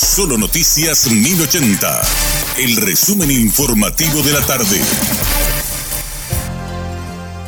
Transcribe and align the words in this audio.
Solo 0.00 0.38
Noticias 0.38 1.10
1080. 1.10 2.02
El 2.58 2.76
resumen 2.76 3.32
informativo 3.32 4.22
de 4.22 4.32
la 4.32 4.40
tarde. 4.46 4.80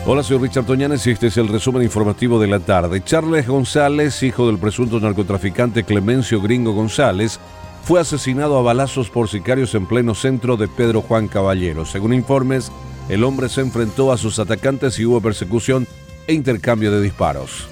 Hola, 0.05 0.25
soy 0.25 0.39
Richard 0.39 0.65
Toñanes 0.65 1.07
y 1.07 1.13
este 1.13 1.29
es 1.29 1.37
el 1.37 1.47
resumen 1.47 1.85
informativo 1.85 2.41
de 2.41 2.49
la 2.49 2.59
tarde. 2.59 3.05
Charles 3.05 3.47
González, 3.47 4.21
hijo 4.25 4.49
del 4.49 4.59
presunto 4.59 4.99
narcotraficante 4.99 5.85
Clemencio 5.85 6.43
Gringo 6.43 6.73
González, 6.73 7.39
fue 7.85 8.01
asesinado 8.01 8.59
a 8.59 8.63
balazos 8.63 9.11
por 9.11 9.29
sicarios 9.29 9.77
en 9.77 9.87
pleno 9.87 10.17
centro 10.17 10.57
de 10.57 10.67
Pedro 10.67 11.03
Juan 11.03 11.29
Caballero. 11.29 11.87
Según 11.87 12.13
informes, 12.13 12.73
el 13.09 13.23
hombre 13.23 13.49
se 13.49 13.61
enfrentó 13.61 14.11
a 14.11 14.19
sus 14.19 14.41
atacantes 14.41 14.99
y 14.99 15.05
hubo 15.05 15.21
persecución 15.21 15.87
e 16.27 16.35
intercambio 16.35 16.91
de 16.91 17.01
disparos. 17.01 17.69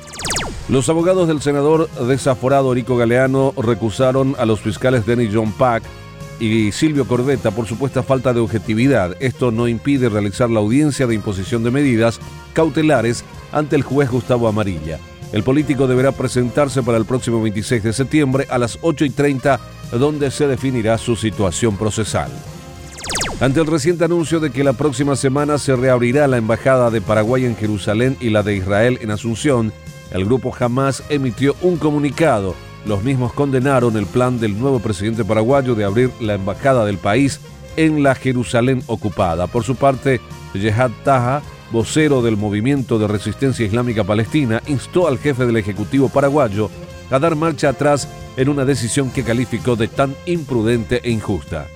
Los 0.68 0.90
abogados 0.90 1.26
del 1.28 1.40
senador 1.40 1.88
desaforado 2.06 2.74
Rico 2.74 2.96
Galeano 2.98 3.54
recusaron 3.56 4.36
a 4.38 4.44
los 4.44 4.60
fiscales 4.60 5.06
Denny 5.06 5.30
John 5.32 5.50
Pack 5.52 5.82
y 6.40 6.72
Silvio 6.72 7.06
Corbetta 7.06 7.50
por 7.52 7.66
supuesta 7.66 8.02
falta 8.02 8.34
de 8.34 8.40
objetividad. 8.40 9.16
Esto 9.18 9.50
no 9.50 9.66
impide 9.66 10.10
realizar 10.10 10.50
la 10.50 10.60
audiencia 10.60 11.06
de 11.06 11.14
imposición 11.14 11.64
de 11.64 11.70
medidas 11.70 12.20
cautelares 12.52 13.24
ante 13.50 13.76
el 13.76 13.82
juez 13.82 14.10
Gustavo 14.10 14.46
Amarilla. 14.46 14.98
El 15.32 15.42
político 15.42 15.86
deberá 15.86 16.12
presentarse 16.12 16.82
para 16.82 16.98
el 16.98 17.06
próximo 17.06 17.40
26 17.40 17.82
de 17.82 17.92
septiembre 17.94 18.46
a 18.50 18.58
las 18.58 18.78
8 18.82 19.06
y 19.06 19.10
30, 19.10 19.58
donde 19.92 20.30
se 20.30 20.46
definirá 20.46 20.98
su 20.98 21.16
situación 21.16 21.78
procesal. 21.78 22.30
Ante 23.40 23.60
el 23.60 23.66
reciente 23.66 24.04
anuncio 24.04 24.38
de 24.38 24.50
que 24.50 24.64
la 24.64 24.74
próxima 24.74 25.16
semana 25.16 25.56
se 25.56 25.76
reabrirá 25.76 26.26
la 26.26 26.38
Embajada 26.38 26.90
de 26.90 27.00
Paraguay 27.00 27.46
en 27.46 27.56
Jerusalén 27.56 28.16
y 28.20 28.30
la 28.30 28.42
de 28.42 28.56
Israel 28.56 28.98
en 29.00 29.10
Asunción, 29.10 29.72
el 30.10 30.24
grupo 30.24 30.54
Hamas 30.58 31.02
emitió 31.08 31.54
un 31.62 31.76
comunicado. 31.76 32.54
Los 32.86 33.02
mismos 33.02 33.32
condenaron 33.32 33.96
el 33.96 34.06
plan 34.06 34.40
del 34.40 34.58
nuevo 34.58 34.80
presidente 34.80 35.24
paraguayo 35.24 35.74
de 35.74 35.84
abrir 35.84 36.10
la 36.20 36.34
embajada 36.34 36.84
del 36.84 36.98
país 36.98 37.40
en 37.76 38.02
la 38.02 38.14
Jerusalén 38.14 38.82
ocupada. 38.86 39.46
Por 39.46 39.64
su 39.64 39.76
parte, 39.76 40.20
Jehad 40.54 40.90
Taha, 41.04 41.42
vocero 41.70 42.22
del 42.22 42.36
Movimiento 42.36 42.98
de 42.98 43.06
Resistencia 43.06 43.66
Islámica 43.66 44.04
Palestina, 44.04 44.62
instó 44.66 45.06
al 45.06 45.18
jefe 45.18 45.44
del 45.46 45.56
Ejecutivo 45.56 46.08
paraguayo 46.08 46.70
a 47.10 47.18
dar 47.18 47.36
marcha 47.36 47.70
atrás 47.70 48.08
en 48.36 48.48
una 48.48 48.64
decisión 48.64 49.10
que 49.10 49.24
calificó 49.24 49.76
de 49.76 49.88
tan 49.88 50.14
imprudente 50.26 51.00
e 51.02 51.10
injusta. 51.10 51.66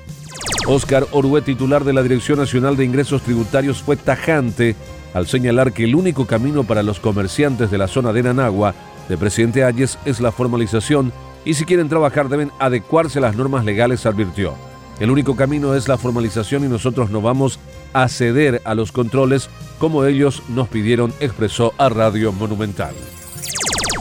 Óscar 0.66 1.06
Orue, 1.10 1.42
titular 1.42 1.84
de 1.84 1.92
la 1.92 2.02
Dirección 2.02 2.38
Nacional 2.38 2.76
de 2.76 2.84
Ingresos 2.84 3.22
Tributarios, 3.22 3.82
fue 3.82 3.96
tajante 3.96 4.76
al 5.14 5.26
señalar 5.26 5.72
que 5.72 5.84
el 5.84 5.94
único 5.94 6.26
camino 6.26 6.64
para 6.64 6.82
los 6.82 7.00
comerciantes 7.00 7.70
de 7.70 7.78
la 7.78 7.88
zona 7.88 8.12
de 8.12 8.22
Nanagua 8.22 8.74
de 9.08 9.18
Presidente 9.18 9.64
Ayes 9.64 9.98
es 10.04 10.20
la 10.20 10.32
formalización 10.32 11.12
y 11.44 11.54
si 11.54 11.64
quieren 11.64 11.88
trabajar 11.88 12.28
deben 12.28 12.52
adecuarse 12.58 13.18
a 13.18 13.22
las 13.22 13.36
normas 13.36 13.64
legales, 13.64 14.06
advirtió. 14.06 14.54
El 15.00 15.10
único 15.10 15.34
camino 15.34 15.74
es 15.74 15.88
la 15.88 15.98
formalización 15.98 16.64
y 16.64 16.68
nosotros 16.68 17.10
no 17.10 17.20
vamos 17.20 17.58
a 17.92 18.08
ceder 18.08 18.62
a 18.64 18.74
los 18.74 18.92
controles 18.92 19.50
como 19.78 20.04
ellos 20.04 20.42
nos 20.48 20.68
pidieron, 20.68 21.12
expresó 21.20 21.74
a 21.78 21.88
Radio 21.88 22.32
Monumental. 22.32 22.94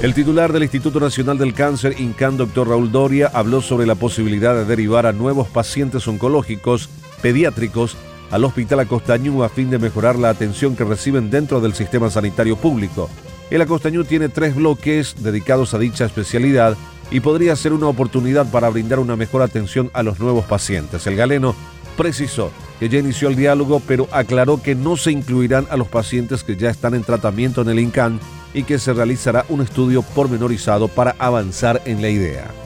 El 0.02 0.14
titular 0.14 0.52
del 0.52 0.64
Instituto 0.64 1.00
Nacional 1.00 1.38
del 1.38 1.54
Cáncer, 1.54 2.00
INCAN, 2.00 2.38
doctor 2.38 2.70
Raúl 2.70 2.92
Doria, 2.92 3.30
habló 3.34 3.62
sobre 3.62 3.86
la 3.86 3.96
posibilidad 3.96 4.56
de 4.56 4.66
derivar 4.66 5.06
a 5.06 5.14
nuevos 5.14 5.48
pacientes 5.48 6.08
oncológicos 6.08 6.90
pediátricos 7.22 7.98
al 8.32 8.46
Hospital 8.46 8.80
Acostañú 8.80 9.44
a 9.44 9.50
fin 9.50 9.70
de 9.70 9.78
mejorar 9.78 10.18
la 10.18 10.30
atención 10.30 10.76
que 10.76 10.84
reciben 10.84 11.30
dentro 11.30 11.60
del 11.62 11.74
sistema 11.74 12.10
sanitario 12.10 12.56
público. 12.56 13.10
El 13.50 13.62
Acostañú 13.62 14.06
tiene 14.06 14.30
tres 14.30 14.56
bloques 14.56 15.16
dedicados 15.20 15.74
a 15.74 15.80
dicha 15.80 16.06
especialidad 16.06 16.78
y 17.12 17.20
podría 17.20 17.56
ser 17.58 17.74
una 17.74 17.88
oportunidad 17.88 18.50
para 18.50 18.70
brindar 18.70 19.00
una 19.00 19.18
mejor 19.18 19.42
atención 19.42 19.92
a 19.94 20.02
los 20.02 20.20
nuevos 20.20 20.46
pacientes. 20.46 21.06
El 21.08 21.18
galeno 21.18 21.54
precisó 21.98 22.52
que 22.80 22.88
ya 22.88 23.00
inició 23.00 23.28
el 23.28 23.36
diálogo, 23.36 23.82
pero 23.86 24.08
aclaró 24.12 24.62
que 24.62 24.76
no 24.76 24.96
se 24.96 25.12
incluirán 25.12 25.68
a 25.70 25.76
los 25.76 25.90
pacientes 25.90 26.44
que 26.44 26.56
ya 26.56 26.70
están 26.70 26.96
en 26.96 27.04
tratamiento 27.04 27.62
en 27.62 27.70
el 27.70 27.80
INCAN 27.80 28.20
y 28.54 28.64
que 28.64 28.80
se 28.80 28.94
realizará 28.94 29.46
un 29.50 29.62
estudio 29.62 30.02
pormenorizado 30.02 30.88
para 30.88 31.16
avanzar 31.20 31.82
en 31.86 32.02
la 32.02 32.10
idea. 32.10 32.61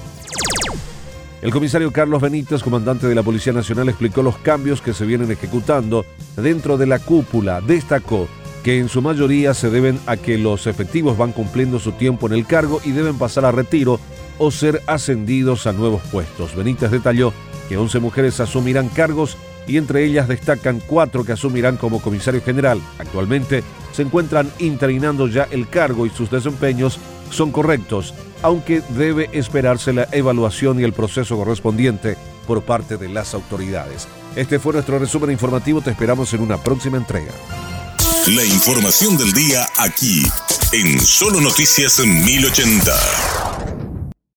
El 1.41 1.51
comisario 1.51 1.91
Carlos 1.91 2.21
Benítez, 2.21 2.63
comandante 2.63 3.07
de 3.07 3.15
la 3.15 3.21
Policía 3.21 3.53
Nacional, 3.53 3.89
explicó 3.89 4.23
los 4.23 4.37
cambios 4.37 4.81
que 4.81 4.93
se 4.93 5.05
vienen 5.05 5.31
ejecutando 5.31 6.05
dentro 6.35 6.77
de 6.77 6.87
la 6.87 6.99
cúpula. 6.99 7.61
Destacó 7.61 8.27
que 8.63 8.79
en 8.79 8.89
su 8.89 9.01
mayoría 9.01 9.53
se 9.53 9.69
deben 9.69 9.99
a 10.07 10.17
que 10.17 10.39
los 10.39 10.65
efectivos 10.65 11.17
van 11.17 11.33
cumpliendo 11.33 11.77
su 11.77 11.91
tiempo 11.91 12.25
en 12.25 12.33
el 12.33 12.47
cargo 12.47 12.81
y 12.83 12.91
deben 12.91 13.17
pasar 13.17 13.45
a 13.45 13.51
retiro 13.51 13.99
o 14.39 14.49
ser 14.49 14.81
ascendidos 14.87 15.67
a 15.67 15.73
nuevos 15.73 16.01
puestos. 16.11 16.55
Benítez 16.55 16.89
detalló 16.89 17.31
que 17.69 17.77
11 17.77 17.99
mujeres 17.99 18.39
asumirán 18.39 18.89
cargos 18.89 19.37
y 19.67 19.77
entre 19.77 20.03
ellas 20.03 20.27
destacan 20.27 20.81
cuatro 20.85 21.23
que 21.23 21.33
asumirán 21.33 21.77
como 21.77 22.01
comisario 22.01 22.41
general. 22.41 22.81
Actualmente 22.97 23.63
se 23.91 24.01
encuentran 24.01 24.51
interinando 24.59 25.27
ya 25.27 25.47
el 25.51 25.67
cargo 25.67 26.05
y 26.05 26.09
sus 26.09 26.29
desempeños 26.29 26.99
son 27.31 27.51
correctos, 27.51 28.13
aunque 28.41 28.81
debe 28.89 29.29
esperarse 29.33 29.93
la 29.93 30.07
evaluación 30.11 30.79
y 30.79 30.83
el 30.83 30.93
proceso 30.93 31.37
correspondiente 31.37 32.17
por 32.47 32.61
parte 32.61 32.97
de 32.97 33.09
las 33.09 33.33
autoridades. 33.33 34.07
Este 34.35 34.59
fue 34.59 34.73
nuestro 34.73 34.99
resumen 34.99 35.31
informativo, 35.31 35.81
te 35.81 35.91
esperamos 35.91 36.33
en 36.33 36.41
una 36.41 36.57
próxima 36.57 36.97
entrega. 36.97 37.31
La 38.27 38.43
información 38.43 39.17
del 39.17 39.31
día 39.33 39.67
aquí, 39.77 40.23
en 40.71 40.99
Solo 40.99 41.41
Noticias 41.41 41.99
1080. 41.99 43.44